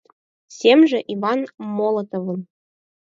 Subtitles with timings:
[0.59, 1.39] Семже Иван
[1.77, 2.41] Молотовын